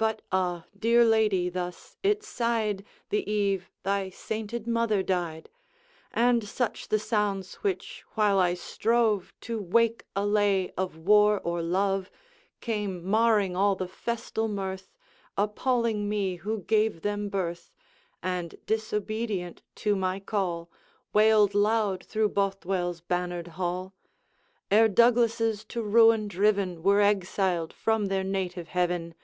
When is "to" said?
9.40-9.60, 19.74-19.96, 25.64-25.82